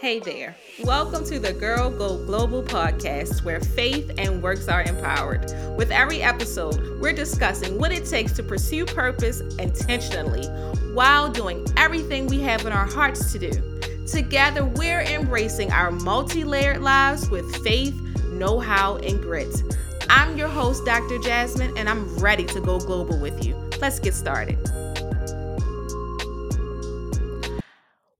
[0.00, 0.56] Hey there.
[0.82, 5.52] Welcome to the Girl Go Global podcast where faith and works are empowered.
[5.76, 10.46] With every episode, we're discussing what it takes to pursue purpose intentionally
[10.92, 13.80] while doing everything we have in our hearts to do.
[14.06, 17.94] Together, we're embracing our multi layered lives with faith,
[18.32, 19.62] know how, and grit.
[20.10, 21.18] I'm your host, Dr.
[21.18, 23.54] Jasmine, and I'm ready to go global with you.
[23.80, 24.58] Let's get started.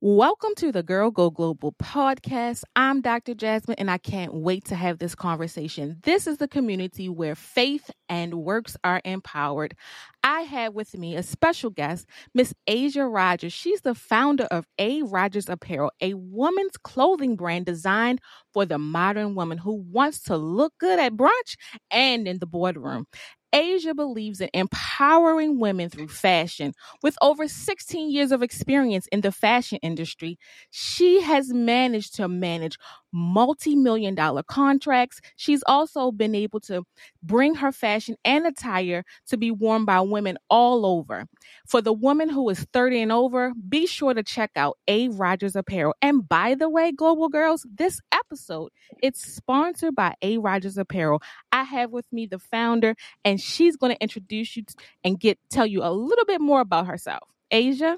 [0.07, 2.63] Welcome to the Girl Go Global podcast.
[2.77, 3.33] I'm Dr.
[3.33, 5.97] Jasmine, and I can't wait to have this conversation.
[6.03, 9.75] This is the community where faith and works are empowered.
[10.23, 13.55] I have with me a special guest, Miss Asia Rogers.
[13.55, 15.01] She's the founder of A.
[15.05, 18.21] Rogers Apparel, a woman's clothing brand designed
[18.53, 21.57] for the modern woman who wants to look good at brunch
[21.91, 23.07] and in the boardroom.
[23.55, 26.75] Asia believes in empowering women through fashion.
[27.03, 30.39] With over 16 years of experience in the fashion industry,
[30.71, 32.77] she has managed to manage
[33.15, 35.21] multi million dollar contracts.
[35.37, 36.85] She's also been able to
[37.23, 41.27] bring her fashion and attire to be worn by women all over.
[41.67, 45.09] For the woman who is 30 and over, be sure to check out A.
[45.09, 45.95] Rogers Apparel.
[46.03, 48.71] And by the way, Global Girls, this episode
[49.03, 50.39] it's sponsored by A.
[50.39, 51.23] Rogers Apparel.
[51.53, 54.65] I have with me the founder, and she's going to introduce you
[55.05, 57.29] and get tell you a little bit more about herself.
[57.51, 57.97] Asia.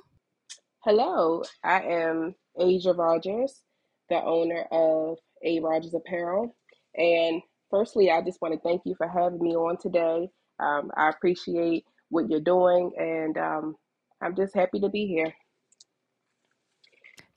[0.81, 3.63] Hello, I am Asia Rogers
[4.09, 5.61] the owner of A.
[5.61, 6.55] Rogers Apparel.
[6.97, 10.29] And firstly, I just want to thank you for having me on today.
[10.59, 13.77] Um, I appreciate what you're doing, and um,
[14.23, 15.35] I'm just happy to be here.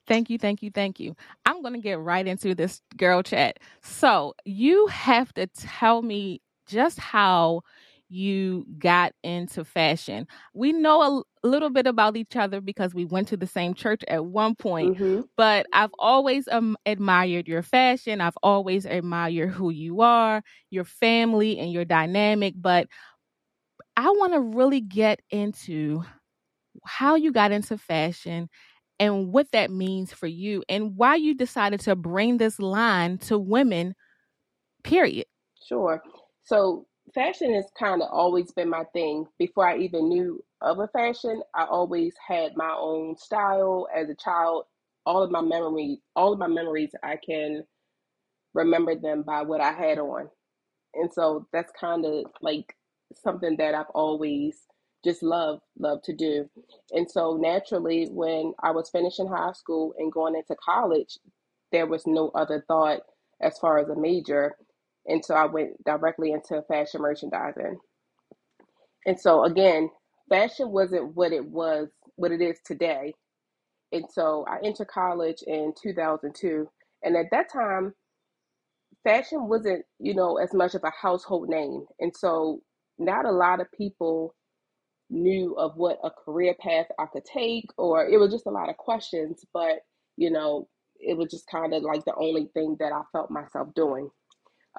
[0.06, 1.14] Thank you, thank you, thank you.
[1.46, 3.58] I'm going to get right into this girl chat.
[3.82, 7.62] So, you have to tell me just how
[8.10, 10.26] you got into fashion.
[10.52, 14.02] We know a little bit about each other because we went to the same church
[14.08, 15.20] at one point, mm-hmm.
[15.36, 18.20] but I've always um, admired your fashion.
[18.20, 22.54] I've always admired who you are, your family, and your dynamic.
[22.56, 22.88] But
[23.96, 26.02] I want to really get into
[26.84, 28.48] how you got into fashion
[28.98, 33.38] and what that means for you and why you decided to bring this line to
[33.38, 33.94] women,
[34.82, 35.26] period.
[35.64, 36.02] Sure.
[36.42, 39.26] So fashion has kind of always been my thing.
[39.38, 44.14] Before I even knew of a fashion, I always had my own style as a
[44.14, 44.64] child.
[45.06, 47.64] All of my memories, all of my memories, I can
[48.54, 50.28] remember them by what I had on.
[50.94, 52.74] And so that's kind of like
[53.14, 54.58] something that I've always
[55.04, 56.48] just loved, loved to do.
[56.92, 61.18] And so naturally, when I was finishing high school and going into college,
[61.72, 63.00] there was no other thought
[63.40, 64.56] as far as a major
[65.06, 67.78] and so I went directly into fashion merchandising.
[69.06, 69.90] And so again,
[70.28, 73.14] fashion wasn't what it was, what it is today.
[73.92, 76.68] And so I entered college in 2002.
[77.02, 77.94] And at that time,
[79.04, 81.86] fashion wasn't, you know, as much of a household name.
[82.00, 82.60] And so
[82.98, 84.34] not a lot of people
[85.10, 88.68] knew of what a career path I could take, or it was just a lot
[88.68, 89.44] of questions.
[89.52, 89.80] But,
[90.16, 90.68] you know,
[91.00, 94.10] it was just kind of like the only thing that I felt myself doing.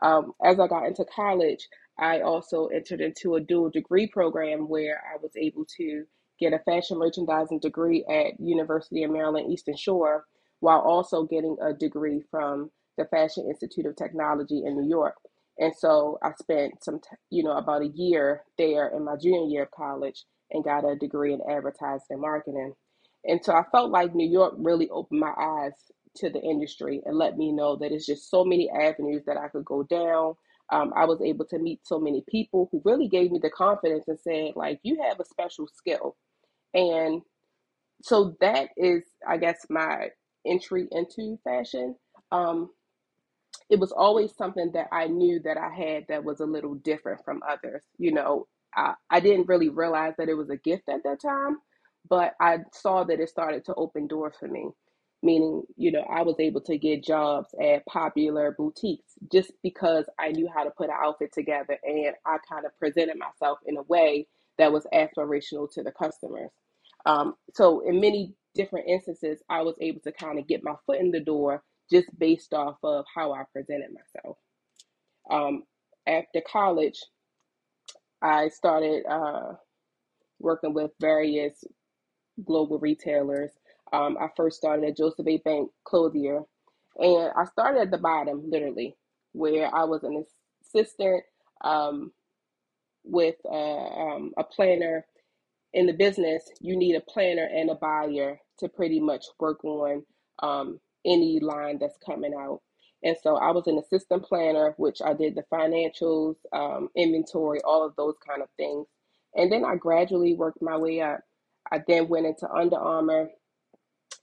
[0.02, 1.68] Um, as I got into college,
[2.00, 6.06] I also entered into a dual degree program where I was able to
[6.40, 10.26] get a fashion merchandising degree at University of Maryland Eastern Shore
[10.60, 15.16] while also getting a degree from the Fashion Institute of Technology in New York.
[15.60, 19.48] And so I spent some, t- you know, about a year there in my junior
[19.48, 22.74] year of college and got a degree in advertising and marketing.
[23.26, 25.74] And so I felt like New York really opened my eyes
[26.18, 29.48] to the industry and let me know that it's just so many avenues that I
[29.48, 30.36] could go down.
[30.72, 34.06] Um, I was able to meet so many people who really gave me the confidence
[34.08, 36.16] and said, like, you have a special skill.
[36.74, 37.22] And
[38.04, 40.10] so that is, I guess, my
[40.46, 41.96] entry into fashion.
[42.32, 42.70] Um,
[43.70, 47.24] it was always something that I knew that I had that was a little different
[47.26, 47.84] from others.
[47.98, 51.58] You know, I, I didn't really realize that it was a gift at that time,
[52.10, 54.70] but I saw that it started to open doors for me
[55.24, 60.30] meaning you know i was able to get jobs at popular boutiques just because i
[60.30, 63.82] knew how to put an outfit together and i kind of presented myself in a
[63.84, 64.28] way
[64.58, 66.52] that was aspirational to the customers.
[67.06, 71.00] Um, so in many different instances i was able to kind of get my foot
[71.00, 74.38] in the door just based off of how i presented myself.
[75.30, 75.64] Um,
[76.08, 77.02] after college
[78.22, 79.54] i started uh,
[80.40, 81.64] working with various
[82.46, 83.52] global retailers
[83.94, 85.38] um, I first started at Joseph A.
[85.40, 86.44] Bank Clothier,
[86.98, 88.96] and I started at the bottom, literally,
[89.34, 90.26] where I was an
[90.64, 91.24] assistant
[91.64, 92.12] um,
[93.04, 95.06] with a, um, a planner.
[95.74, 100.04] In the business, you need a planner and a buyer to pretty much work on
[100.44, 102.62] um, any line that's coming out.
[103.04, 107.86] And so I was an assistant planner, which I did the financials, um, inventory, all
[107.86, 108.88] of those kind of things.
[109.36, 111.22] And then I gradually worked my way up.
[111.72, 113.30] I then went into Under Armour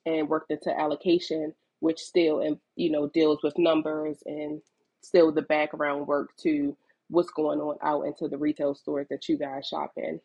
[0.06, 4.60] and worked into allocation, which still and you know deals with numbers and
[5.02, 6.76] still the background work to
[7.08, 10.20] what's going on out into the retail stores that you guys shop in.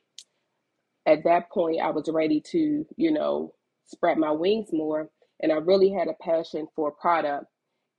[1.05, 3.53] At that point, I was ready to you know
[3.85, 5.09] spread my wings more,
[5.41, 7.45] and I really had a passion for product,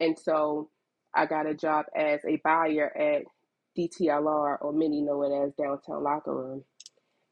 [0.00, 0.70] and so
[1.15, 3.23] I got a job as a buyer at
[3.79, 6.65] DTLR, or many know it as Downtown Locker Room,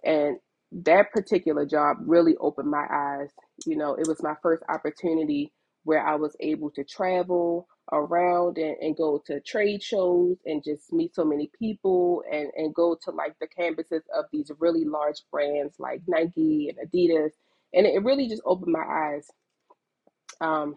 [0.04, 0.38] and
[0.72, 3.30] that particular job really opened my eyes.
[3.66, 5.52] You know, it was my first opportunity
[5.84, 10.92] where I was able to travel around and, and go to trade shows and just
[10.92, 15.22] meet so many people and, and go to like the campuses of these really large
[15.30, 17.32] brands like Nike and Adidas.
[17.74, 19.28] And it really just opened my eyes.
[20.40, 20.76] Um,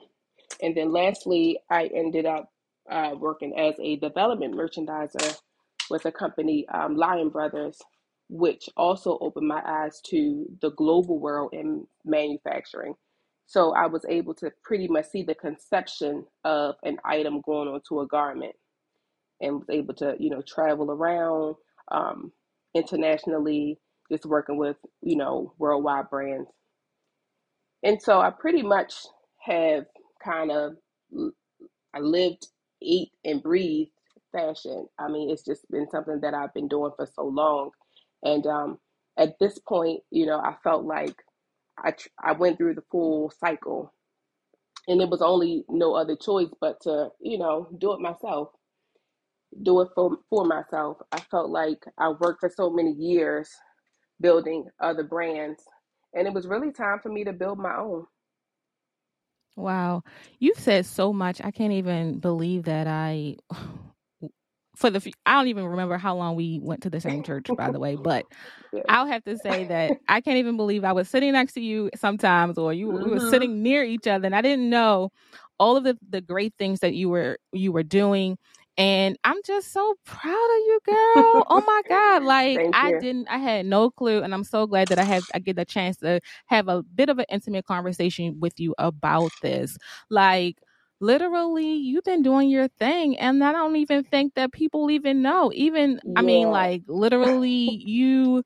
[0.61, 2.51] and then lastly, I ended up
[2.89, 5.37] uh, working as a development merchandiser
[5.89, 7.79] with a company, um, Lion Brothers,
[8.29, 12.95] which also opened my eyes to the global world in manufacturing.
[13.47, 18.01] So I was able to pretty much see the conception of an item going onto
[18.01, 18.55] a garment
[19.41, 21.55] and was able to, you know, travel around
[21.91, 22.31] um,
[22.73, 23.79] internationally,
[24.11, 26.49] just working with, you know, worldwide brands.
[27.83, 28.95] And so I pretty much
[29.41, 29.85] have
[30.23, 30.73] kind of
[31.93, 32.47] I lived,
[32.81, 33.91] ate, and breathed
[34.31, 34.87] fashion.
[34.99, 37.71] I mean, it's just been something that I've been doing for so long.
[38.25, 38.79] And um,
[39.17, 41.15] at this point, you know, I felt like
[41.79, 41.93] I
[42.23, 43.93] I went through the full cycle,
[44.87, 48.49] and it was only no other choice but to you know do it myself,
[49.63, 50.97] do it for for myself.
[51.13, 53.49] I felt like I worked for so many years
[54.21, 55.63] building other brands,
[56.13, 58.07] and it was really time for me to build my own.
[59.57, 60.03] Wow,
[60.39, 61.41] you've said so much.
[61.43, 63.37] I can't even believe that I
[64.75, 67.71] for the I don't even remember how long we went to the same church, by
[67.71, 67.97] the way.
[68.05, 68.25] But
[68.71, 68.81] yeah.
[68.87, 71.89] I'll have to say that I can't even believe I was sitting next to you
[71.95, 73.03] sometimes, or you mm-hmm.
[73.03, 73.29] we were mm-hmm.
[73.29, 75.11] sitting near each other, and I didn't know
[75.59, 78.37] all of the the great things that you were you were doing.
[78.77, 81.45] And I'm just so proud of you, girl.
[81.49, 82.23] oh my God.
[82.23, 84.21] Like I didn't I had no clue.
[84.21, 87.07] And I'm so glad that I have I get the chance to have a bit
[87.09, 89.77] of an intimate conversation with you about this.
[90.09, 90.57] Like
[91.05, 95.51] literally you've been doing your thing and i don't even think that people even know
[95.53, 96.13] even yeah.
[96.17, 98.43] i mean like literally you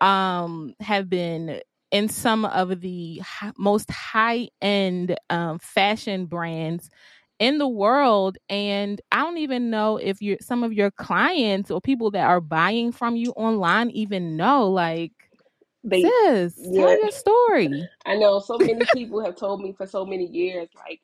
[0.00, 1.60] um have been
[1.92, 3.22] in some of the
[3.56, 6.90] most high end um, fashion brands
[7.38, 11.80] in the world and i don't even know if you some of your clients or
[11.80, 15.12] people that are buying from you online even know like
[15.84, 16.80] they, sis yeah.
[16.80, 20.68] tell your story i know so many people have told me for so many years
[20.76, 21.00] like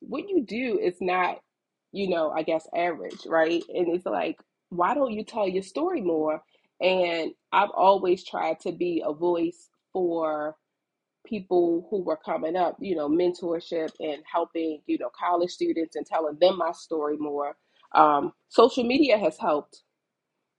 [0.00, 1.40] what you do is not,
[1.92, 3.62] you know, I guess average, right?
[3.74, 4.38] And it's like,
[4.70, 6.42] why don't you tell your story more?
[6.80, 10.56] And I've always tried to be a voice for
[11.26, 16.06] people who were coming up, you know, mentorship and helping, you know, college students and
[16.06, 17.56] telling them my story more.
[17.94, 19.82] Um, social media has helped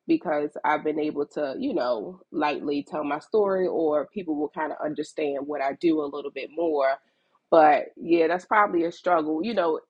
[0.08, 4.72] because I've been able to, you know, lightly tell my story or people will kind
[4.72, 6.96] of understand what I do a little bit more.
[7.52, 9.44] But yeah, that's probably a struggle.
[9.44, 9.82] You know,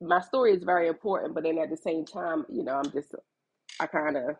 [0.00, 3.14] my story is very important, but then at the same time, you know, I'm just,
[3.80, 4.36] I kind of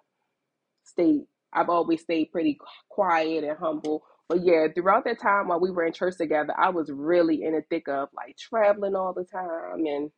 [0.85, 2.59] stay, I've always stayed pretty
[2.91, 4.05] quiet and humble.
[4.29, 7.55] But yeah, throughout that time while we were in church together, I was really in
[7.55, 10.11] the thick of like traveling all the time and,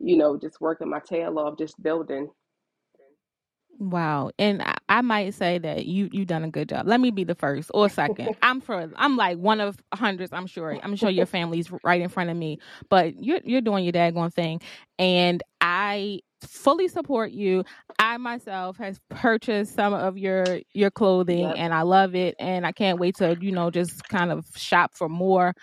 [0.00, 2.30] you know, just working my tail off, just building.
[3.78, 4.30] Wow.
[4.38, 6.86] And I, I, might say that you you done a good job.
[6.86, 8.36] Let me be the first or second.
[8.42, 10.78] I'm for I'm like one of hundreds, I'm sure.
[10.82, 12.58] I'm sure your family's right in front of me.
[12.88, 14.60] But you're you're doing your daggone thing.
[14.98, 17.64] And I fully support you.
[17.98, 21.54] I myself has purchased some of your your clothing yep.
[21.56, 24.92] and I love it and I can't wait to, you know, just kind of shop
[24.94, 25.54] for more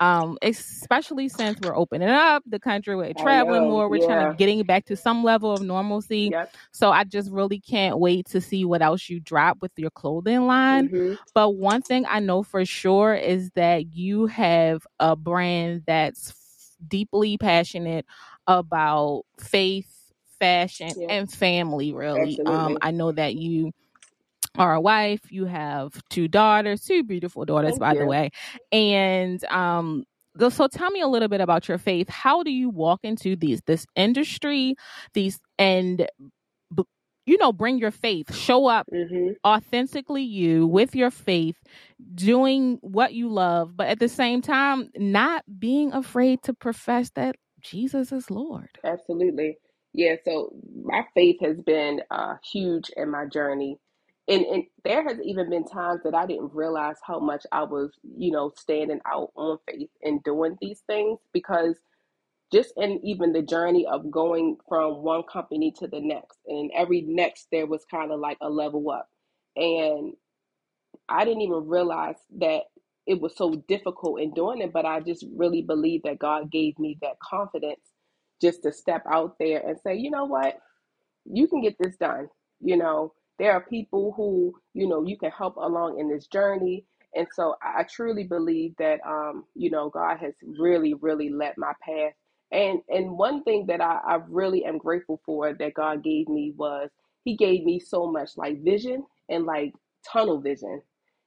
[0.00, 4.06] um, especially since we're opening up the country, we're traveling more, we're yeah.
[4.06, 6.30] kind of getting back to some level of normalcy.
[6.32, 6.54] Yep.
[6.72, 10.46] So I just really can't wait to see what else you drop with your clothing
[10.46, 10.88] line.
[10.88, 11.14] Mm-hmm.
[11.34, 16.34] But one thing I know for sure is that you have a brand that's
[16.86, 18.04] deeply passionate
[18.46, 21.06] about faith, fashion, yeah.
[21.10, 22.40] and family, really.
[22.44, 23.72] Um, I know that you
[24.58, 25.20] are a wife.
[25.30, 28.00] You have two daughters, two beautiful daughters, Thank by you.
[28.00, 28.30] the way.
[28.72, 30.04] And um,
[30.50, 32.08] so tell me a little bit about your faith.
[32.08, 34.76] How do you walk into these this industry,
[35.14, 36.06] these and
[37.26, 41.56] you know, bring your faith, show up hmm authentically you with your faith,
[42.14, 47.36] doing what you love, but at the same time, not being afraid to profess that
[47.60, 48.70] Jesus is Lord.
[48.84, 49.58] Absolutely.
[49.92, 53.78] Yeah, so my faith has been uh, huge in my journey.
[54.28, 57.92] And, and there has even been times that I didn't realize how much I was,
[58.16, 61.76] you know, standing out on faith and doing these things because
[62.52, 67.02] just in even the journey of going from one company to the next, and every
[67.02, 69.08] next there was kind of like a level up.
[69.56, 70.14] And
[71.08, 72.62] I didn't even realize that
[73.06, 76.78] it was so difficult in doing it, but I just really believe that God gave
[76.78, 77.80] me that confidence
[78.42, 80.56] just to step out there and say, you know what?
[81.26, 82.28] you can get this done.
[82.60, 86.84] You know, there are people who, you know, you can help along in this journey.
[87.16, 91.72] And so I truly believe that, um, you know, God has really, really led my
[91.82, 92.12] path.
[92.52, 96.52] And and one thing that I, I really am grateful for that God gave me
[96.56, 96.90] was
[97.24, 99.74] He gave me so much like vision and like
[100.10, 100.82] tunnel vision,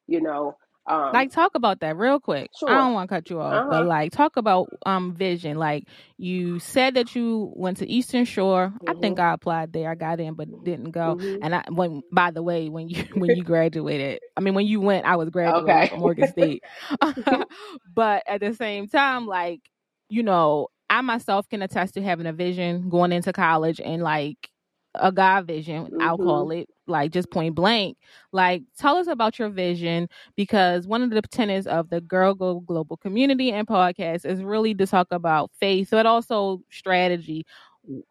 [0.08, 0.58] you know.
[0.88, 2.51] Um, Like talk about that real quick.
[2.67, 5.58] I don't want to cut you off, Uh but like talk about um vision.
[5.58, 5.86] Like
[6.17, 8.74] you said that you went to Eastern Shore.
[8.88, 9.20] I think Mhm.
[9.20, 9.89] I applied there.
[9.89, 11.17] I got in but didn't go.
[11.17, 11.41] Mhm.
[11.41, 14.82] And I when by the way, when you when you graduated, I mean when you
[14.82, 15.89] went, I was graduating Okay.
[15.89, 16.63] from Morgan State.
[17.94, 19.62] but at the same time, like,
[20.10, 24.50] you know, I myself can attest to having a vision going into college and like
[24.96, 26.20] a God vision, I'll mhm.
[26.20, 27.98] call it, like just point blank.
[28.32, 32.62] Like, tell us about your vision because one of the tenets of the Girl Go
[32.62, 37.46] Global community and podcast is really to talk about faith, but also strategy.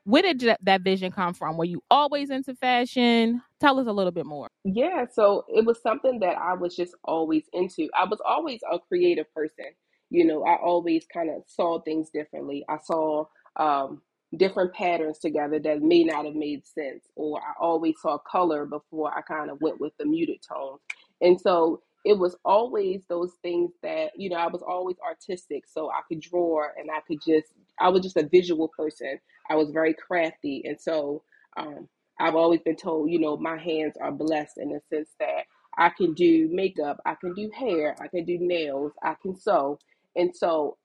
[0.04, 1.56] Where did that- vision come from?
[1.56, 3.42] Were you always into fashion?
[3.60, 4.48] Tell us a little bit more.
[4.64, 7.88] Yeah, so it was something that I was just always into.
[7.98, 9.66] I was always a creative person.
[10.08, 12.64] You know, I always kind of saw things differently.
[12.68, 14.00] I saw um,
[14.36, 19.16] different patterns together that may not have made sense, or I always saw color before
[19.16, 20.80] I kind of went with the muted tones.
[21.20, 25.90] And so it was always those things that, you know, I was always artistic, so
[25.90, 27.48] I could draw and I could just,
[27.80, 29.18] I was just a visual person.
[29.50, 30.62] I was very crafty.
[30.64, 31.22] And so,
[31.56, 35.44] um, I've always been told, you know, my hands are blessed in the sense that
[35.78, 39.78] I can do makeup, I can do hair, I can do nails, I can sew.
[40.16, 40.78] And so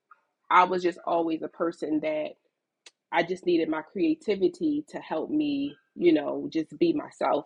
[0.49, 2.31] I was just always a person that
[3.11, 7.45] I just needed my creativity to help me, you know, just be myself.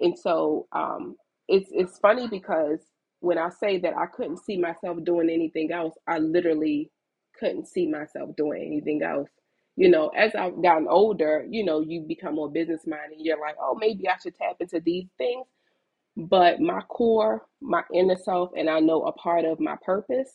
[0.00, 1.16] And so um,
[1.48, 2.80] it's it's funny because
[3.20, 6.90] when I say that I couldn't see myself doing anything else, I literally
[7.38, 9.28] couldn't see myself doing anything else.
[9.76, 13.18] You know, as I've gotten older, you know, you become more business minded.
[13.20, 15.46] You're like, oh, maybe I should tap into these things.
[16.16, 20.30] But my core, my inner self, and I know a part of my purpose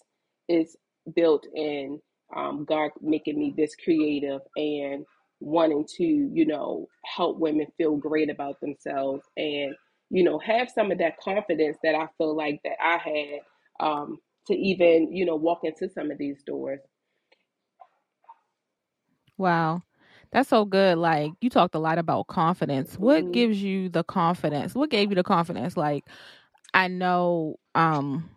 [0.50, 0.76] is
[1.16, 2.02] built in
[2.36, 5.06] um, God making me this creative and
[5.40, 9.76] wanting to, you know, help women feel great about themselves and,
[10.10, 13.40] you know, have some of that confidence that I feel like that I had
[13.86, 14.18] um,
[14.48, 16.80] to even, you know, walk into some of these doors.
[19.38, 19.82] Wow.
[20.32, 20.98] That's so good.
[20.98, 22.96] Like you talked a lot about confidence.
[22.98, 24.76] What hmm gives you the confidence?
[24.76, 25.78] What gave you the confidence?
[25.78, 26.06] Like
[26.74, 28.30] I know um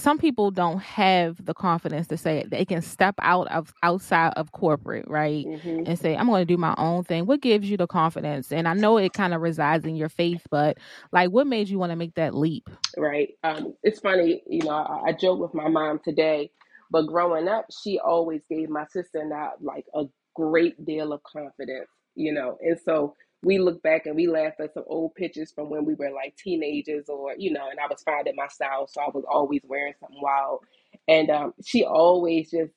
[0.00, 2.50] some people don't have the confidence to say it.
[2.50, 5.48] They can step out of outside of corporate, right?
[5.48, 7.26] hmm And say, I'm going to do my own thing.
[7.26, 8.52] What gives you the confidence?
[8.52, 10.78] And I know it kind of resides in your faith, but
[11.12, 12.68] like what made you want to make that leap?
[12.96, 13.30] right?
[13.44, 16.50] Um, it's funny, you know, I, I joke with my mom today,
[16.90, 21.22] but growing up, she always gave my sister and I like a great deal of
[21.22, 25.52] confidence, you know, and so we look back and we laugh at some old pictures
[25.52, 28.86] from when we were like teenagers or, you know, and I was finding my style,
[28.88, 30.60] so I was always wearing something wild.
[31.06, 32.72] And um, she always just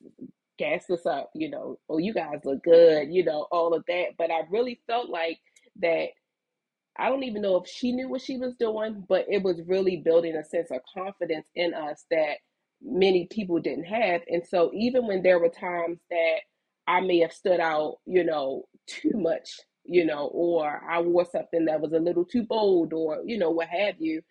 [0.58, 4.10] gassed us up, you know, oh, you guys look good, you know, all of that.
[4.18, 5.38] But I really felt like
[5.80, 6.08] that
[6.98, 9.96] I don't even know if she knew what she was doing, but it was really
[9.96, 12.36] building a sense of confidence in us that
[12.82, 14.22] many people didn't have.
[14.28, 16.36] And so even when there were times that
[16.86, 21.66] I may have stood out, you know, too much, you know, or I wore something
[21.66, 24.22] that was a little too bold or, you know, what have you,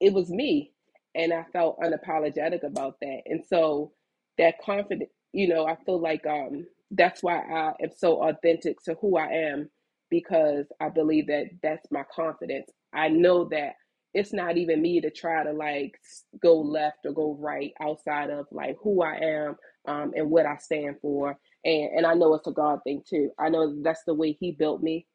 [0.00, 0.72] it was me
[1.14, 3.22] and i felt unapologetic about that.
[3.26, 3.92] And so
[4.38, 8.94] that confident you know i feel like um that's why i am so authentic to
[9.00, 9.70] who i am
[10.10, 12.70] because i believe that that's my confidence.
[12.94, 13.74] I know that
[14.14, 15.94] it's not even me to try to like
[16.42, 19.56] go left or go right outside of like who i am
[19.88, 23.30] um, and what i stand for and and i know it's a god thing too
[23.38, 25.06] i know that's the way he built me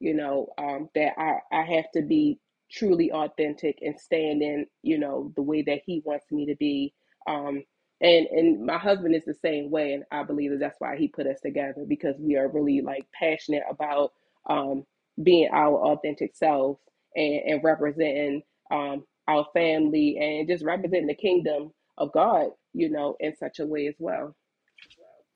[0.00, 2.38] you know um, that i i have to be
[2.70, 6.94] truly authentic and stand in, you know, the way that he wants me to be.
[7.28, 7.64] Um,
[8.00, 11.08] and and my husband is the same way, and I believe that that's why he
[11.08, 14.12] put us together because we are really like passionate about
[14.50, 14.84] um,
[15.22, 16.80] being our authentic selves
[17.16, 23.16] and, and representing um, our family and just representing the kingdom of God, you know,
[23.20, 24.36] in such a way as well.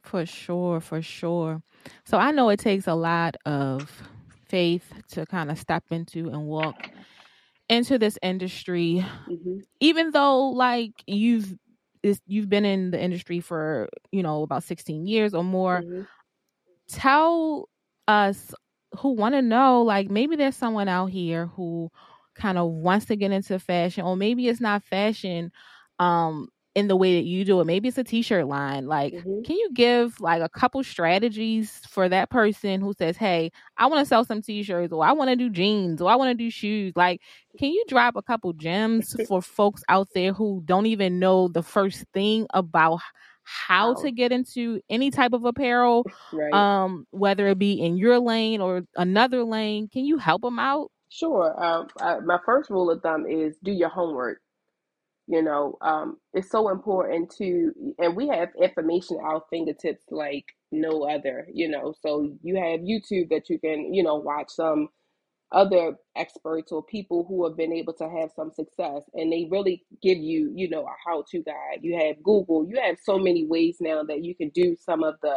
[0.08, 1.62] For sure, for sure.
[2.04, 4.02] So I know it takes a lot of
[4.48, 6.90] faith to kind of step into and walk
[7.68, 11.54] into this industry, hmm even though like you've
[12.02, 16.08] is you've been in the industry for you know about 16 years or more hmm
[16.88, 17.68] tell
[18.06, 18.54] us
[18.98, 21.90] who want to know like maybe there's someone out here who
[22.34, 25.50] kind of wants to get into fashion or maybe it's not fashion
[25.98, 29.42] um in the way that you do it maybe it's a t-shirt line like hmm
[29.44, 34.00] can you give like a couple strategies for that person who says hey i want
[34.00, 36.50] to sell some t-shirts or i want to do jeans or i want to do
[36.50, 37.20] shoes like
[37.58, 41.62] can you drop a couple gems for folks out there who don't even know the
[41.62, 43.00] first thing about
[43.42, 46.52] how to get into any type of apparel Right.
[46.52, 50.90] um whether it be in your lane or another lane can you help them out
[51.10, 51.54] Sure.
[51.58, 54.40] Uh, my first rule of thumb is do your homework.
[55.28, 60.46] You know, um, it's so important to, and we have information at our fingertips like
[60.72, 61.94] no other, you know.
[62.02, 64.88] So you have YouTube that you can, you know, watch some
[65.52, 69.82] other experts or people who have been able to have some success and they really
[70.02, 71.80] give you you know a how-to guide.
[71.80, 72.66] You have google.
[72.68, 75.36] You have so many ways now that you can do some of the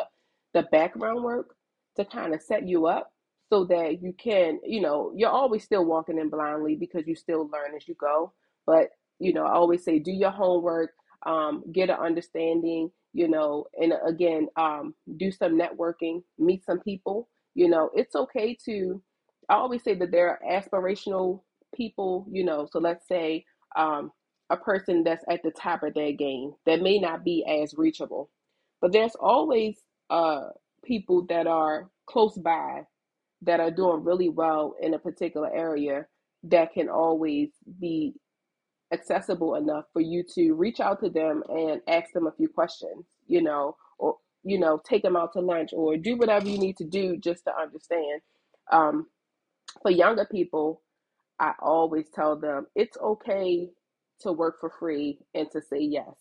[0.54, 1.56] the background work
[1.96, 3.12] to kind of set you up
[3.50, 7.50] so that you can you know you're always still walking in blindly because you still
[7.50, 8.34] learn as you go.
[8.66, 8.90] But
[9.22, 10.92] you know i always say do your homework
[11.28, 17.30] um, get an understanding you know and again um, do some networking meet some people
[17.56, 19.02] you know it's okay to
[19.50, 21.42] I always say that there are aspirational
[21.76, 22.68] people, you know.
[22.72, 23.46] So let's say
[23.78, 24.12] um,
[24.52, 28.32] a person that's at the top of their game that may not be as reachable,
[28.82, 29.80] but there's always
[30.12, 30.50] uh,
[30.86, 32.84] people that are close by
[33.44, 36.08] that are doing really well in a particular area
[36.44, 37.50] that can always
[37.80, 38.14] be
[38.94, 43.06] accessible enough for you to reach out to them and ask them a few questions,
[43.28, 46.78] you know, or you know, take them out to lunch or do whatever you need
[46.78, 48.22] to do just to understand.
[48.72, 49.08] Um,
[49.82, 50.82] for younger people,
[51.40, 53.70] I always tell them it's okay
[54.22, 56.16] to work for free and to say yes.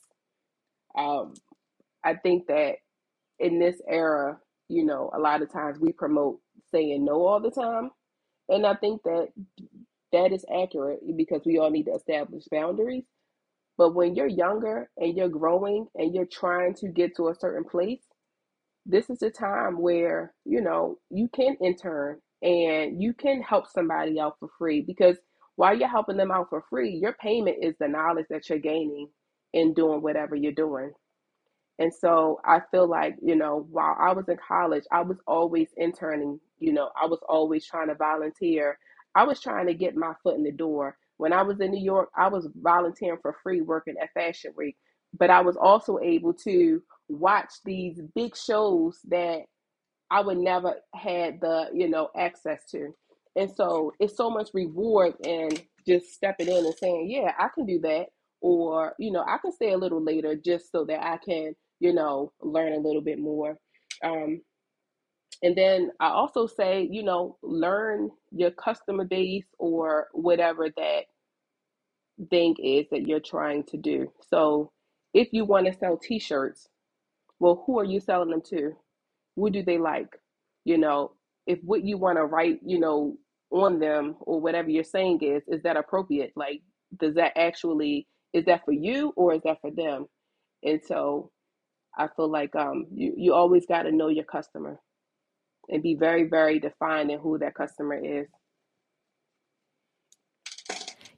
[0.96, 1.34] Um,
[2.04, 2.76] I think that
[3.38, 6.40] in this era, you know, a lot of times we promote
[6.72, 7.90] saying no all the time.
[8.48, 9.28] And I think that
[10.12, 13.04] that is accurate because we all need to establish boundaries.
[13.78, 17.64] But when you're younger and you're growing and you're trying to get to a certain
[17.64, 18.02] place,
[18.86, 24.18] this is a time where you know you can intern and you can help somebody
[24.20, 25.18] out for free because
[25.56, 29.08] while you're helping them out for free your payment is the knowledge that you're gaining
[29.52, 30.90] in doing whatever you're doing
[31.80, 35.68] and so I feel like, you know, while I was in college, I was always
[35.76, 38.78] interning, you know, I was always trying to volunteer.
[39.14, 40.96] I was trying to get my foot in the door.
[41.16, 44.76] When I was in New York, I was volunteering for free working at Fashion Week,
[45.18, 49.40] but I was also able to watch these big shows that
[50.10, 52.94] I would never had the, you know, access to.
[53.36, 55.50] And so it's so much reward in
[55.86, 58.06] just stepping in and saying, yeah, I can do that.
[58.40, 61.92] Or, you know, I can stay a little later just so that I can, you
[61.92, 63.56] know, learn a little bit more.
[64.02, 64.40] Um,
[65.42, 71.02] and then I also say, you know, learn your customer base or whatever that
[72.30, 74.12] thing is that you're trying to do.
[74.28, 74.72] So
[75.14, 76.68] if you want to sell t-shirts,
[77.40, 78.72] well, who are you selling them to?
[79.36, 80.18] what do they like
[80.64, 81.12] you know
[81.48, 83.16] if what you want to write you know
[83.52, 86.62] on them or whatever you're saying is is that appropriate like
[87.00, 90.06] does that actually is that for you or is that for them
[90.64, 91.30] and so
[91.98, 94.80] i feel like um you, you always got to know your customer
[95.70, 98.26] and be very very defined in who that customer is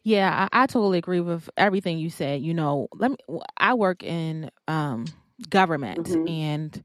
[0.04, 3.16] yeah I, I totally agree with everything you said you know let me
[3.58, 5.06] i work in um
[5.48, 6.28] government mm-hmm.
[6.28, 6.84] and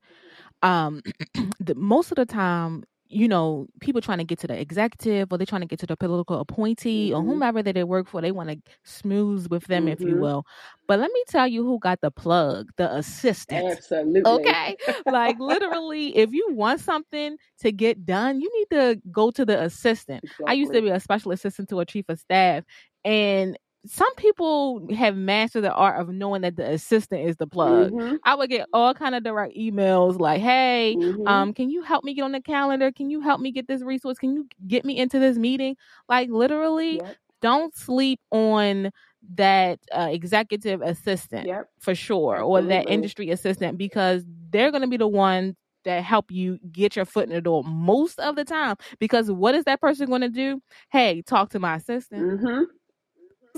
[0.64, 1.02] um
[1.60, 5.38] the, most of the time you know people trying to get to the executive or
[5.38, 7.24] they're trying to get to the political appointee or Mm-hmm.
[7.24, 10.18] whomever that they work for they want to smooth with them if you Mm-hmm.
[10.18, 10.46] will.
[10.88, 14.26] But let me tell you who got the plug the assistant absolutely.
[14.26, 14.76] okay?
[15.06, 19.62] Like literally if you want something to get done you need to go to the
[19.64, 20.24] assistant.
[20.46, 22.64] I used to be a special assistant to a chief of staff
[23.06, 27.94] and some people have mastered the art of knowing that the assistant is the plug
[27.94, 28.16] mm-hmm.
[28.24, 31.28] I would get all kind of direct emails like, "Hey, Mm-hmm.
[31.28, 32.92] um, can you help me get on the calendar?
[32.92, 34.18] Can you help me get this resource?
[34.18, 35.76] Can you get me into this meeting?"
[36.10, 38.92] Like literally, yep don't sleep on
[39.36, 44.88] that uh, executive assistant yep for sure, or that industry assistant because they're going to
[44.88, 48.44] be the one that help you get your foot in the door most of the
[48.44, 52.64] time because what is that person going to do hey talk to my assistant Mm-hmm.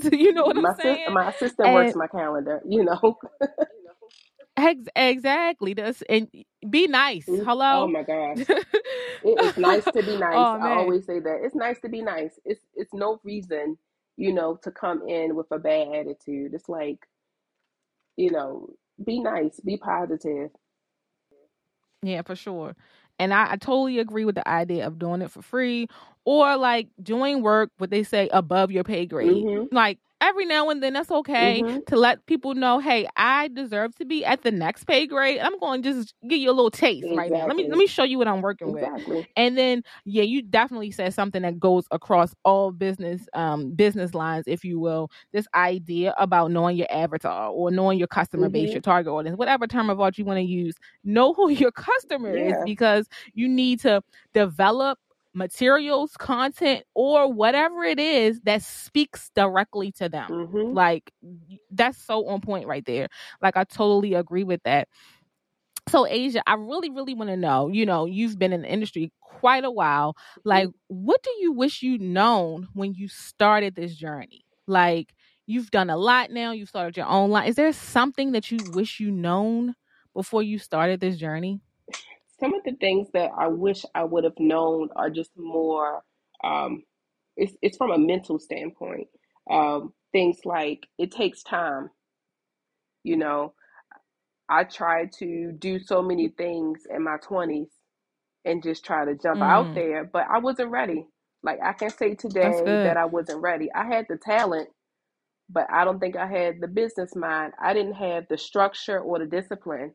[0.12, 2.60] you know what My i'm sis- saying my assistant and works my calendar.
[2.68, 3.18] You know.
[4.56, 6.28] ex- exactly this and
[6.70, 8.46] be nice Mm, Oh hello my gosh.
[9.22, 10.48] It is nice to be nice.
[10.48, 11.40] oh I man always say that.
[11.44, 12.38] It's nice to be nice.
[12.44, 13.78] It's it's no reason,
[14.16, 16.54] you know, to come in with a bad attitude.
[16.54, 17.00] It's like,
[18.16, 18.70] you know,
[19.04, 20.50] be nice, be positive.
[22.02, 22.76] Yeah, for sure.
[23.20, 25.88] And I, I totally agree with the idea of doing it for free
[26.30, 29.46] or like doing work, what they say, above your pay grade.
[29.46, 29.74] Mm-hmm.
[29.74, 31.78] Like every now and then, that's okay Mm-hmm.
[31.88, 35.40] to let people know, hey, I deserve to be at the next pay grade.
[35.40, 37.46] I'm going to just give you a little taste right now.
[37.46, 38.90] Let me let me show you what I'm working with.
[39.36, 44.44] And then, yeah, you definitely said something that goes across all business, um, business lines,
[44.46, 45.10] if you will.
[45.32, 48.74] This idea about knowing your avatar or knowing your customer base, Mm-hmm.
[48.74, 50.74] your target audience, whatever term of art you want to use.
[51.04, 54.02] Know who your customer is because you need to
[54.34, 54.98] develop
[55.32, 60.28] materials, content, or whatever it is that speaks directly to them.
[60.30, 60.74] Mm-hmm.
[60.74, 61.12] Like
[61.70, 63.08] that's so on point right there.
[63.40, 64.88] Like I totally agree with that.
[65.88, 69.12] So Asia, I really, really want to know, you know, you've been in the industry
[69.20, 70.16] quite a while.
[70.44, 74.44] Like, what do you wish you'd known when you started this journey?
[74.66, 75.14] Like,
[75.46, 77.48] you've done a lot now, you've started your own line.
[77.48, 79.74] Is there something that you wish you'd known
[80.14, 81.60] before you started this journey?
[82.40, 86.02] Some of the things that I wish I would have known are just more
[86.44, 86.84] um
[87.36, 89.08] it's it's from a mental standpoint.
[89.50, 91.90] Um things like it takes time,
[93.04, 93.54] you know.
[94.50, 97.68] I tried to do so many things in my 20s
[98.46, 101.06] and just try to jump out Mm, there, but I wasn't ready.
[101.42, 103.70] Like I can say today that I wasn't ready.
[103.74, 104.70] I had the talent,
[105.50, 107.54] but I don't think I had the business mind.
[107.62, 109.94] I didn't have the structure or the discipline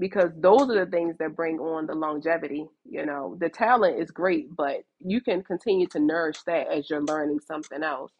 [0.00, 2.66] because those are the things that bring on the longevity.
[2.86, 7.04] You know, the talent is great, but you can continue to nourish that as you're
[7.04, 8.12] learning something else.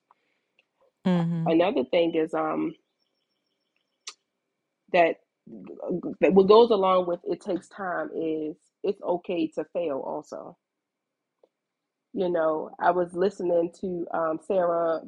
[1.04, 2.74] hmm Another thing is um
[4.92, 5.16] that
[6.20, 10.56] that what goes along with it takes time is it's okay to fail also.
[12.12, 15.02] You know, I was listening to um, Sara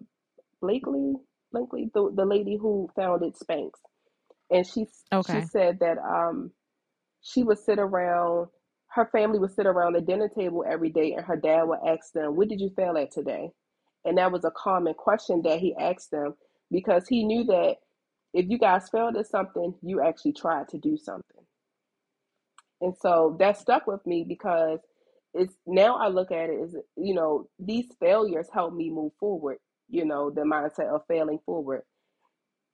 [0.60, 1.14] Blakely,
[1.52, 3.72] Blakely, the, the lady who founded Spanx,
[4.50, 4.86] and she
[5.28, 6.52] she said that um,
[7.22, 8.48] she would sit around,
[8.88, 12.12] her family would sit around the dinner table every day, and her dad would ask
[12.12, 13.52] them, "What did you fail at today?"
[14.04, 16.34] And that was a common question that he asked them
[16.70, 17.78] because he knew that
[18.34, 21.46] if you guys failed at something, you actually tried to do something.
[22.80, 24.80] And so that stuck with me because
[25.34, 29.58] it's now I look at it as, you know, these failures help me move forward,
[29.88, 31.82] you know, the mindset of failing forward.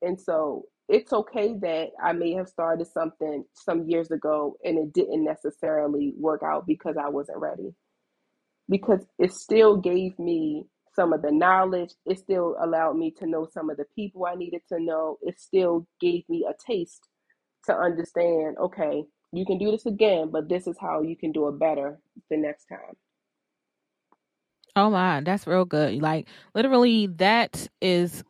[0.01, 4.93] And so it's okay that I may have started something some years ago and it
[4.93, 7.75] didn't necessarily work out because I wasn't ready.
[8.71, 13.47] Because it still gave me some of the knowledge, it still allowed me to know
[13.53, 17.09] some of the people I needed to know, it still gave me a taste
[17.67, 21.49] to understand okay, you can do this again, but this is how you can do
[21.49, 22.97] it better the next time.
[24.75, 26.01] Oh my, that's real good.
[26.01, 28.25] Like literally, that is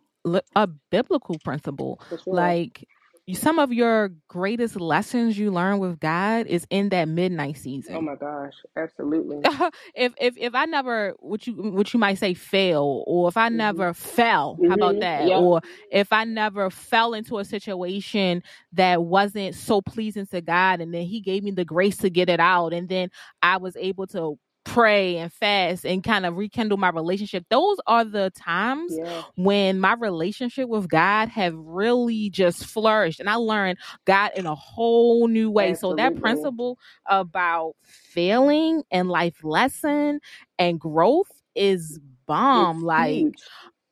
[0.55, 2.01] a biblical principle.
[2.23, 2.31] Sure.
[2.31, 2.87] Like
[3.35, 7.99] some of your greatest lessons you learn with God is in that midnight season.
[7.99, 9.47] Oh my gosh, absolutely.
[9.95, 13.49] if if if I never what you what you might say fail, or if I
[13.49, 15.29] hmm never fell, how about hmm that?
[15.33, 20.93] Or if I never fell into a situation that wasn't so pleasing to God, and
[20.93, 23.11] then He gave me the grace to get it out, and then
[23.43, 27.47] I was able to pray and fast and kind of rekindle my relationship.
[27.49, 29.23] Those are the times Yeah.
[29.37, 34.55] when my relationship with God have really just flourished, and I learned God in a
[34.55, 35.75] whole new way.
[35.75, 40.21] So that principle about failing and life lesson
[40.59, 42.83] and growth is It's bomb.
[42.83, 43.43] Like huge.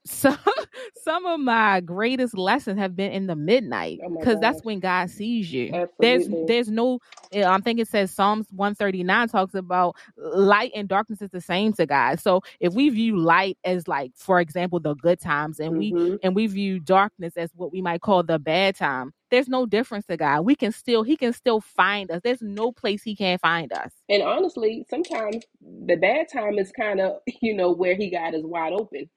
[0.07, 0.35] So
[1.05, 5.11] some of my greatest lessons have been in the midnight Oh because that's when God
[5.11, 5.75] sees you.
[6.01, 6.45] There's Absolutely.
[6.47, 7.01] there's no
[7.35, 11.87] I'm thinking it says Psalms 139 talks about light and darkness is the same to
[11.87, 12.21] God.
[12.21, 16.17] So if we view light as like for example the good times and we hmm
[16.23, 20.07] and we view darkness as what we might call the bad time, there's no difference
[20.07, 20.43] to God.
[20.43, 22.21] We can still he can still find us.
[22.25, 23.93] There's no place he can't find us.
[24.09, 28.43] And honestly, sometimes the bad time is kind of, you know, where he got us
[28.45, 29.09] wide open.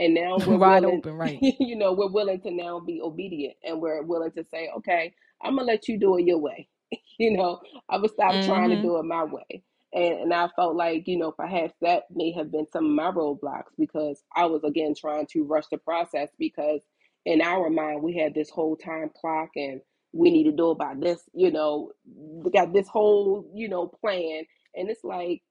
[0.00, 1.42] And now we're Wide willing, open, right.
[1.42, 5.56] you know, we're willing to now be obedient and we're willing to say, okay, I'm
[5.56, 6.68] going to let you do it your way.
[7.18, 7.60] you know,
[7.90, 8.82] I would stop trying to Mhm.
[8.82, 9.64] do it my way.
[9.94, 13.12] And, and I felt like, you know, perhaps that may have been some of my
[13.12, 16.82] roadblocks because I was, again, trying to rush the process because
[17.26, 19.82] in our mind, we had this whole time clock and
[20.12, 24.44] we need to do about this, you know, we got this whole, you know, plan.
[24.76, 25.42] And it's like,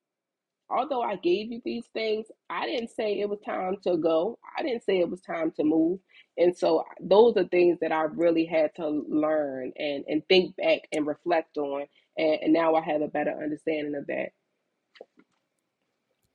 [0.69, 4.39] although I gave you these things, I didn't say it was time to go.
[4.57, 5.99] I didn't say it was time to move.
[6.37, 10.81] And so those are things that I really had to learn and, and think back
[10.91, 11.85] and reflect on.
[12.17, 14.29] And, and now I have a better understanding of that.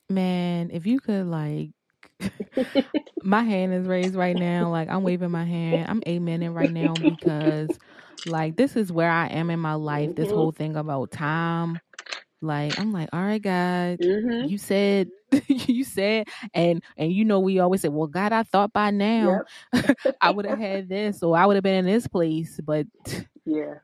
[0.09, 1.71] Man, if you could like
[3.23, 4.69] my hand is raised right now.
[4.69, 5.89] Like I'm waving my hand.
[5.89, 7.79] I'm amening right now because
[8.25, 10.15] like this is where I am in my life.
[10.15, 10.31] This Mhm.
[10.31, 11.81] whole thing about time.
[12.41, 14.47] Like I'm like, all right, God, Mm-hmm.
[14.47, 15.09] you said
[15.47, 19.41] you said and and you know we always say, Well, God, I thought by now
[19.73, 19.95] Yep.
[20.21, 22.59] I would have had this or I would have been in this place.
[22.63, 22.87] But
[23.45, 23.79] Yeah.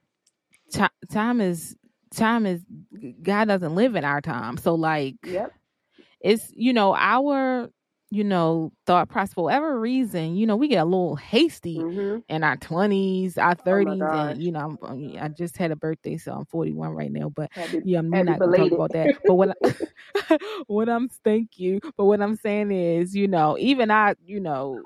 [0.71, 1.75] ti time is
[2.15, 2.63] time is
[3.21, 4.57] God doesn't live in our time.
[4.57, 5.53] So like Yep.
[6.21, 7.69] it's you know our
[8.11, 12.19] you know thought process for whatever reason you know we get a little hasty Mm-hmm.
[12.29, 14.37] in our 20s our Oh 30s gosh.
[14.37, 17.29] and you know I'm, I'm- i just had a birthday so i'm 41 right now
[17.29, 19.73] but Happy, yeah i'm not gonna talk about that but what I,
[20.67, 24.85] what i'm thank you but what i'm saying is you know even i you know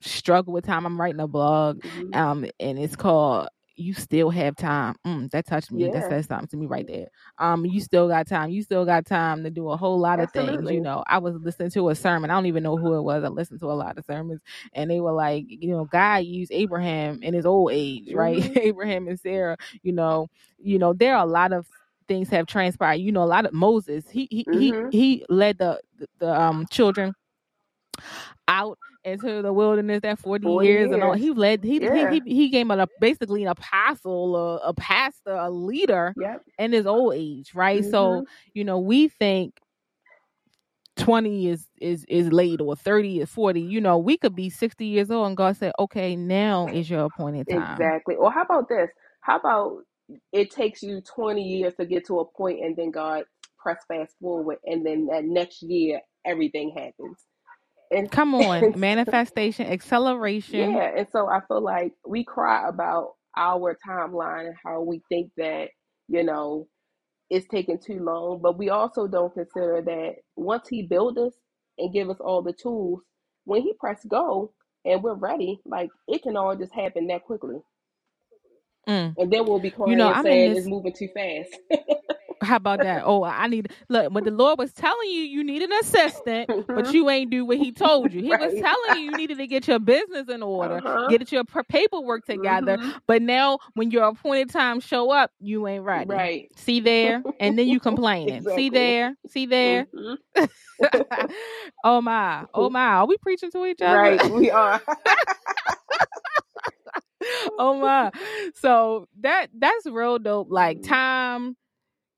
[0.00, 2.14] struggle with time i'm writing a blog Mhm.
[2.14, 4.94] um and it's called you still have time.
[5.06, 5.88] Mm, that touched me.
[5.88, 6.08] That Yeah.
[6.08, 7.06] says something to me right there.
[7.38, 8.50] Um you still got time.
[8.50, 11.02] You still got time to do a whole lot of things you know.
[11.06, 12.30] I was listening to a sermon.
[12.30, 13.24] I don't even know who it was.
[13.24, 14.40] I listened to a lot of sermons
[14.74, 18.42] and they were like you know god used abraham in his old age right?
[18.42, 18.56] Mhm.
[18.56, 20.28] abraham and sarah you know.
[20.58, 21.66] You know there are a lot of
[22.08, 22.96] things have transpired.
[22.96, 24.90] You know a lot of moses he he he, Mhm.
[24.90, 25.80] he led the
[26.18, 27.14] the um children
[28.48, 31.88] out into the wilderness that 40, 40 years and all he led he Yeah.
[31.88, 36.44] he he, he came a basically an apostle a, a pastor a leader Yep.
[36.58, 38.26] in his old age right so Mhm.
[38.54, 39.60] you know we think
[40.96, 44.86] 20 is is is late or 30 is 40 you know we could be 60
[44.86, 48.16] years old and god said okay now is your appointed time Exactly.
[48.16, 48.90] Or how about this?
[49.20, 49.82] How about
[50.32, 53.24] it takes you 20 years to get to a point and then God
[53.58, 57.24] press fast forward and then that next year everything happens.
[57.90, 63.76] And, come on manifestation acceleration yeah, and so I feel like we cry about our
[63.86, 65.68] timeline and how we think that,
[66.08, 66.66] you know,
[67.30, 71.32] it's taking too long, but we also don't consider that once he build us
[71.78, 73.02] and give us all the tools,
[73.44, 74.52] when he press go
[74.84, 77.56] and we're ready, like it can all just happen that quickly.
[78.88, 79.14] Mm.
[79.16, 81.08] And then we'll be crying you know and i'm in saying this it's moving too
[81.14, 81.56] fast.
[82.42, 85.62] how about that oh i need look but the lord was telling you you need
[85.62, 86.92] an assistant but Mhm.
[86.92, 89.66] you ain't do what he told you he was telling you you needed to get
[89.68, 91.06] your business in order Uh-huh.
[91.08, 92.94] get your paperwork together Mhm.
[93.06, 96.50] but now when your appointed time show up you ain't ready Right.
[96.56, 98.62] see there and then you complaining Exactly.
[98.62, 100.18] see there see there Mhm.
[101.84, 104.30] oh my oh my are we preaching to each other Right.
[104.30, 104.80] We are.
[107.58, 108.10] oh my
[108.54, 110.82] so that that's real dope like Mhm.
[110.82, 111.56] time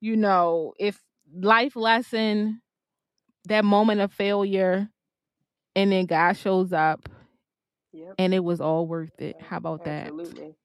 [0.03, 0.99] you know if
[1.33, 2.61] life lesson
[3.45, 4.89] that moment of failure
[5.75, 7.09] and then god shows up
[7.93, 8.15] Yep.
[8.17, 9.37] and it was all worth it.
[9.39, 10.07] How about that?
[10.07, 10.55] Absolutely.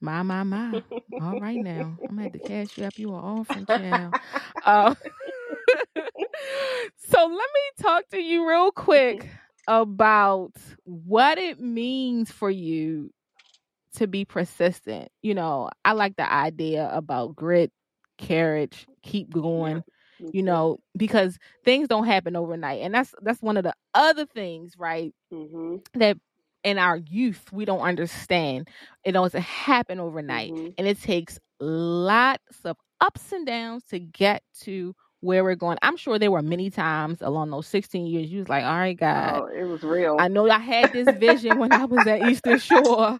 [0.00, 0.82] my my my.
[1.20, 1.98] All right now.
[2.08, 2.98] I'm gonna have to cash you up.
[2.98, 4.14] You an offering child.
[4.64, 4.94] Uh,
[6.96, 9.28] so let me talk to you real quick
[9.66, 10.52] about
[10.84, 13.10] what it means for you
[13.96, 15.08] to be persistent.
[15.22, 17.72] You know, I like the idea about grit,
[18.18, 19.82] courage, keep going.
[20.20, 24.26] Me You know, because things don't happen overnight, and that's that's one of the other
[24.26, 25.12] things, right?
[25.32, 25.84] Mhm.
[25.94, 26.18] That
[26.64, 28.68] in our youth we don't understand.
[29.04, 30.74] It doesn't happen overnight, Mhm.
[30.78, 34.94] and it takes lots of ups and downs to get to
[35.24, 35.78] where we're going.
[35.82, 38.96] I'm sure there were many times along those 16 years you was like, "All right,
[38.98, 40.16] God, Oh, it was real.
[40.18, 43.18] I know I had this vision when I was at Eastern Shore,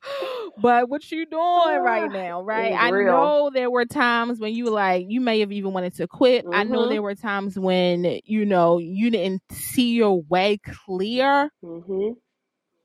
[0.57, 2.75] but what you doing right now, right?
[2.79, 3.35] I real.
[3.35, 6.47] know there were times when you were like, you may have even wanted to quit.
[6.53, 6.89] I know Mhm.
[6.89, 12.17] there were times when, you know, you didn't see your way clear, Mhm.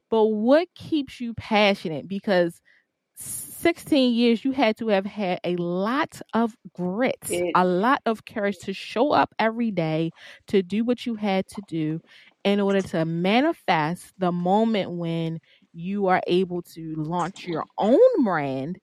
[0.09, 2.07] but what keeps you passionate?
[2.07, 2.61] Because
[3.59, 8.25] 16 years, you had to have had a lot of grit, It- a lot of
[8.25, 10.11] courage to show up every day,
[10.47, 11.99] to do what you had to do
[12.43, 15.39] in order to manifest the moment when
[15.73, 18.79] you are able to launch your own brand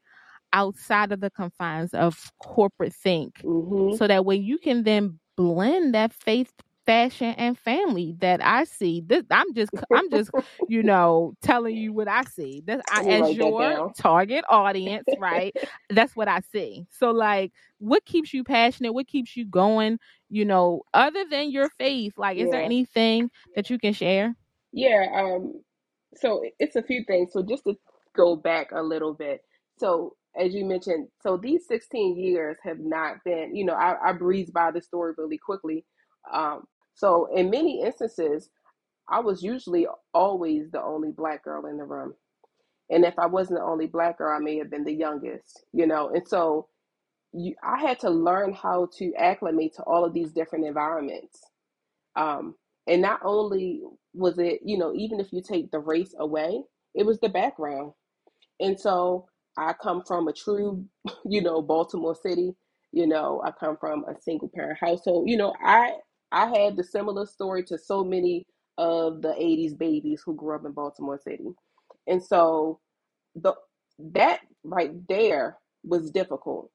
[0.53, 3.99] outside of the confines of corporate think Mhm.
[3.99, 6.53] so that way you can then blend that faith
[6.87, 10.31] fashion and family that i see this i'm just i'm just
[10.69, 13.93] you know telling you what i see that I, as that your down.
[13.99, 15.55] target audience right
[15.91, 19.99] that's what i see so like what keeps you passionate what keeps you going
[20.31, 24.35] you know other than your faith like is there anything that you can share
[24.73, 25.63] Yeah, um,
[26.17, 27.33] so it's a few things.
[27.33, 27.75] So just to
[28.17, 29.43] go back a little bit.
[29.79, 34.13] so as you mentioned, so these 16 years have not been, you know, I, I
[34.13, 35.85] breezed by the story really quickly.
[36.33, 36.65] Um,
[36.97, 38.51] so in many instances,
[39.09, 42.15] I was usually always the only black girl in the room.
[42.91, 45.87] And if I wasn't the only black girl, I may have been the youngest, you
[45.87, 46.11] know.
[46.11, 46.69] And so
[47.33, 51.41] you, I had to learn how to acclimate to all of these different environments.
[52.17, 52.57] Um,
[52.87, 53.83] and not only
[54.15, 56.63] was it, you know, even if you take the race away,
[56.95, 57.93] it was the background.
[58.61, 59.27] And so
[59.59, 60.85] I come from a true,
[61.27, 62.55] you know, Baltimore City.
[62.93, 65.29] You know, I come from a single parent household.
[65.29, 65.95] You know, I
[66.37, 68.47] I had the similar story to so many
[68.79, 71.49] of the 80s babies who grew up in Baltimore City.
[72.09, 72.81] And so
[73.37, 73.55] the
[74.15, 76.71] that right there was difficult.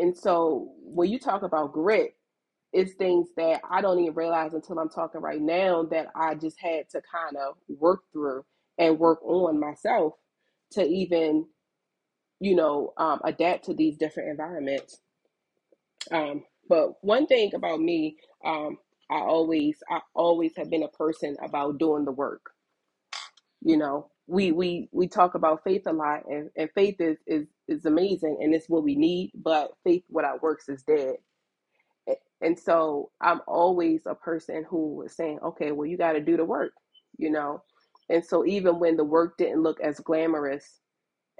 [0.00, 2.16] And so when you talk about grit,
[2.72, 6.58] it's things that I don't even realize until I'm talking right now that I just
[6.60, 8.44] had to kind of work through
[8.78, 10.14] and work on myself
[10.72, 11.46] to even,
[12.40, 15.00] you know, um, adapt to these different environments.
[16.12, 18.78] Um, but one thing about me, um,
[19.10, 22.52] I always, I always have been a person about doing the work.
[23.62, 27.46] You know, we we we talk about faith a lot, and, and faith is is
[27.68, 29.32] is amazing, and it's what we need.
[29.34, 31.16] But faith without works is dead.
[32.42, 36.36] And so I'm always a person who is saying, okay, well, you got to do
[36.38, 36.74] the work,
[37.18, 37.62] you know.
[38.10, 40.80] And so even when the work didn't look as glamorous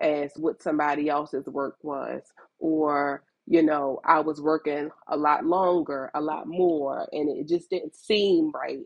[0.00, 2.22] as what somebody else's work was,
[2.60, 7.70] or you know, I was working a lot longer, a lot more, and it just
[7.70, 8.80] didn't seem right.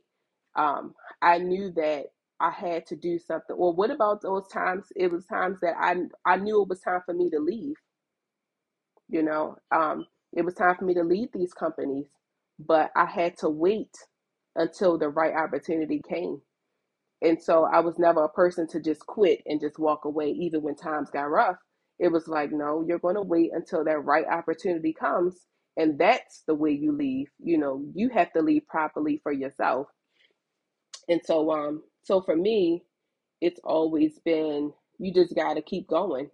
[0.56, 2.06] Um, I knew that
[2.40, 3.56] I had to do something.
[3.56, 4.86] Or what about those times?
[4.96, 7.76] It was times that I I knew it was time for me to leave.
[9.08, 12.06] You know, um, it was time for me to leave these companies,
[12.58, 13.96] but I had to wait
[14.56, 16.40] until the right opportunity came.
[17.22, 20.62] And so I was never a person to just quit and just walk away, even
[20.62, 21.56] when times got rough.
[21.98, 25.36] It was like, no, you're going to wait until that right opportunity comes.
[25.76, 27.28] And that's the way you leave.
[27.38, 29.88] You know, you have to leave properly for yourself.
[31.08, 32.84] And so, um, so for me,
[33.42, 36.30] it's always been you just got to keep going.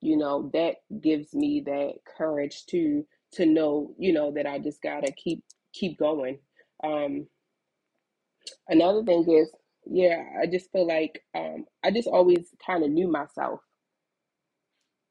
[0.00, 4.82] You know, that gives me that courage to to know, you know, that I just
[4.82, 6.38] got to keep keep going.
[6.84, 7.28] Um,
[8.68, 9.50] another thing is,
[9.86, 13.60] yeah, I just feel like um, I just always kind of knew myself,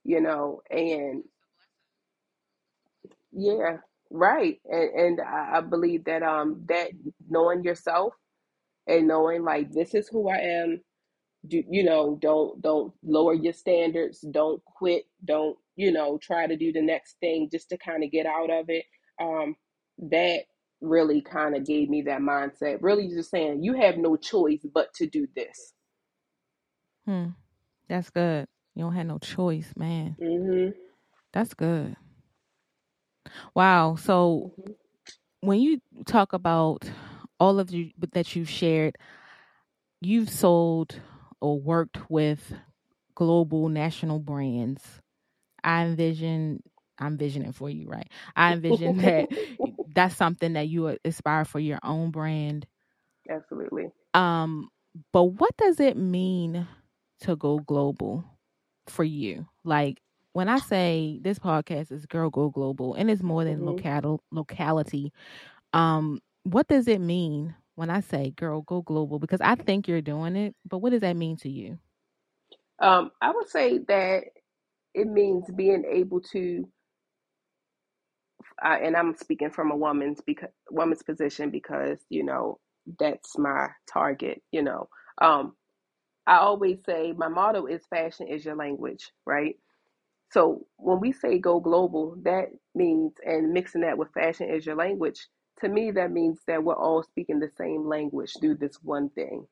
[0.04, 1.24] you know, and
[3.32, 3.78] yeah,
[4.10, 6.90] right, and and I, I believe that um that
[7.30, 8.14] knowing yourself
[8.88, 10.82] and knowing like this is who I am,
[11.48, 16.56] do you know, don't don't lower your standards, don't quit, don't you know try to
[16.58, 18.86] do the next thing just to kind of get out of it.
[19.22, 19.56] Um,
[20.00, 20.42] that
[20.82, 22.80] really kind of gave me that mindset.
[22.82, 25.74] Really, just saying you have no choice but to do this.
[27.06, 27.28] Hmm.
[27.88, 28.48] That's good.
[28.76, 30.18] You don't have no choice, man.
[30.22, 30.72] Mm-hmm.
[31.34, 31.96] That's good.
[33.56, 33.96] Wow.
[33.96, 34.72] So Mm-hmm.
[35.42, 36.90] when you talk about
[37.40, 38.98] all of you that you've shared,
[40.02, 41.00] you've sold
[41.42, 42.54] or worked with
[43.16, 45.02] global national brands.
[45.64, 46.64] I envision
[47.00, 48.10] I'm envisioning for you, right?
[48.36, 49.30] I envision that
[49.94, 52.68] that's something that you aspire for your own brand.
[53.30, 53.92] Absolutely.
[54.14, 54.70] Um,
[55.14, 56.68] but what does it mean
[57.22, 58.26] to go global
[58.92, 59.48] for you?
[59.64, 60.02] Like
[60.34, 63.82] when I say this podcast is Girl Go Global and it's more than Mm-hmm.
[63.82, 65.14] local locality,
[65.74, 69.20] um, what does it mean when I say Girl Go Global?
[69.20, 71.80] Because I think you're doing it, but what does that mean to you?
[72.80, 74.24] Um, I would say that
[74.94, 76.68] it means being able to,
[78.64, 82.60] uh, and I'm speaking from a woman's because woman's position because you know
[83.00, 84.42] that's my target.
[84.52, 84.88] You know,
[85.22, 85.54] um,
[86.32, 89.58] I always say my motto is fashion is your language, right?
[90.32, 94.76] So when we say go global, that means, and mixing that with fashion is your
[94.76, 95.28] language,
[95.62, 99.48] to me, that means that we're all speaking the same language through this one thing.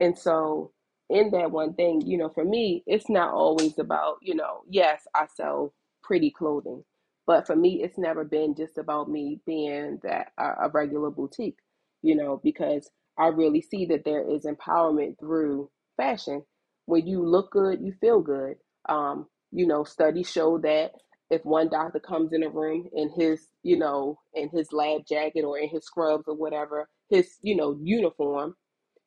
[0.00, 0.72] And so,
[1.08, 5.06] in that one thing, you know, for me, it's not always about, you know, yes,
[5.14, 6.84] I sell pretty clothing,
[7.26, 11.58] but for me, it's never been just about me being that a, a regular boutique,
[12.02, 16.42] you know, because I really see that there is empowerment through fashion.
[16.86, 18.56] When you look good, you feel good.
[18.88, 20.92] Um, you know, studies show that
[21.30, 25.44] if one doctor comes in a room in his, you know, in his lab jacket
[25.44, 28.56] or in his scrubs or whatever, his, you know, uniform,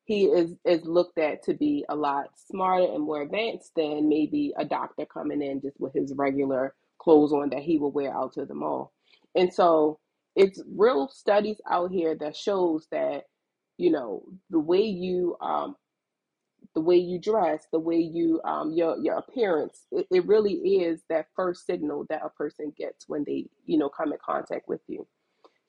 [0.04, 4.52] he is is looked at to be a lot smarter and more advanced than maybe
[4.58, 8.32] a doctor coming in just with his regular clothes on that he will wear out
[8.34, 8.92] to the mall.
[9.34, 9.98] And so
[10.36, 13.24] it's real studies out here that shows that
[13.78, 15.76] you know the way you um,
[16.74, 19.86] the way you dress, the way you um, your your appearance.
[19.92, 23.88] It, it really is that first signal that a person gets when they you know
[23.88, 25.06] come in contact with you.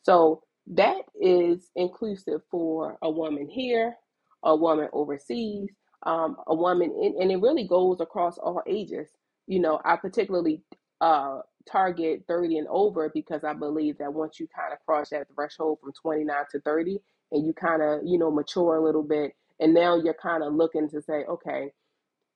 [0.04, 3.96] So that is inclusive for a woman here,
[4.44, 5.70] a woman overseas,
[6.06, 9.10] um, a woman, in, and it really goes across all ages.
[9.48, 10.64] You know, I particularly
[11.02, 11.40] uh,
[11.70, 15.80] target 30 and over because I believe that once you kind of cross that threshold
[15.82, 17.00] from 29 to 30
[17.36, 20.54] and you kind of, you know, mature a little bit, and now you're kind of
[20.54, 21.72] looking to say, okay,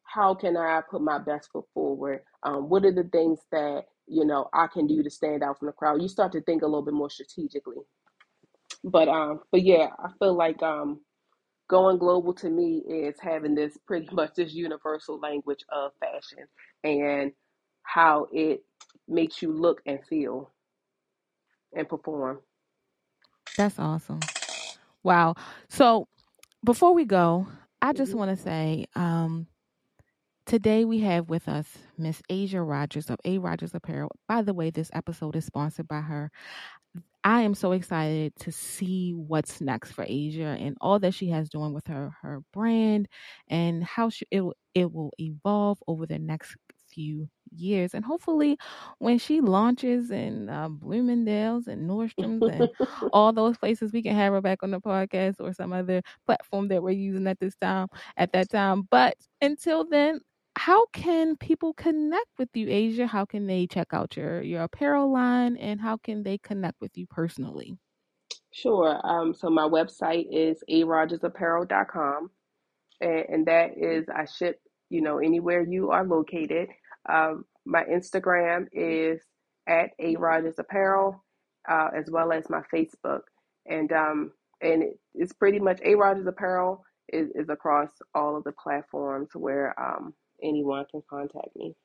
[0.03, 2.21] how can I put my best foot forward?
[2.43, 5.67] Um, what are the things that you know I can do to stand out from
[5.67, 6.01] the crowd?
[6.01, 7.77] You start to think a little bit more strategically.
[8.83, 11.01] But um, but yeah, I feel like um,
[11.69, 16.45] going global to me is having this pretty much this universal language of fashion
[16.83, 17.31] and
[17.83, 18.63] how it
[19.07, 20.51] makes you look and feel
[21.75, 22.39] and perform.
[23.57, 24.19] That's awesome.
[25.03, 25.35] Wow.
[25.69, 26.07] So
[26.65, 27.47] before we go,
[27.81, 29.47] I just hmm want to say um,
[30.45, 34.11] today we have with us Miss Asia Rogers of A Rogers Apparel.
[34.27, 36.31] By the way, this episode is sponsored by her.
[37.23, 41.49] I am so excited to see what's next for Asia and all that she has
[41.49, 43.07] doing with her her brand
[43.47, 46.55] and how she, it will- it will evolve over the next
[46.89, 48.57] few years and hopefully
[48.99, 52.69] when she launches in uh, Bloomingdale's and Nordstrom's and
[53.13, 56.67] all those places we can have her back on the podcast or some other platform
[56.69, 57.87] that we're using at this time
[58.17, 60.19] at that time but until then
[60.55, 65.11] how can people connect with you asia how can they check out your your apparel
[65.11, 67.77] line and how can they connect with you personally
[68.51, 68.99] Sure.
[69.03, 72.31] Um, so my website is arogersapparel.com.
[73.01, 76.69] and, and that is I ship, you know, anywhere you are located.
[77.07, 79.21] Um, my Instagram is
[79.67, 81.23] at A Rogers Apparel,
[81.69, 83.21] uh, as well as my Facebook,
[83.67, 84.31] and um,
[84.61, 84.83] and
[85.13, 86.83] it's pretty much A Rogers Apparel
[87.13, 91.75] is, is across all of the platforms where um, anyone can contact me.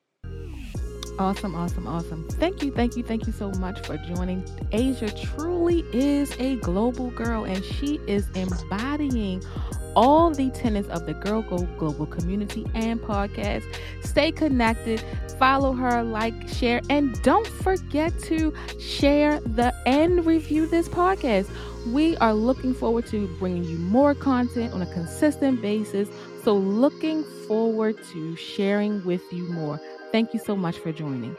[1.17, 2.27] Awesome, awesome, awesome.
[2.27, 4.43] Thank you, thank you, thank you so much for joining.
[4.73, 9.41] Asia truly is a global girl and she is embodying
[9.95, 13.63] all the tenets of the Girl Go Global community and podcast.
[14.03, 15.01] Stay connected,
[15.39, 21.49] follow her, like, share, and don't forget to share the and review this podcast.
[21.93, 26.09] We are looking forward to bringing you more content on a consistent basis.
[26.43, 29.79] So, looking forward to sharing with you more.
[30.15, 31.35] Thank you so much for joining.